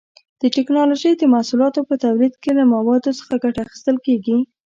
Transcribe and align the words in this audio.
د 0.41 0.43
ټېکنالوجۍ 0.55 1.11
د 1.17 1.23
محصولاتو 1.33 1.81
په 1.89 1.95
تولید 2.03 2.33
کې 2.41 2.51
له 2.57 2.63
موادو 2.73 3.11
څخه 3.19 3.33
ګټه 3.43 3.59
اخیستل 3.65 3.97
کېږي. 4.05 4.37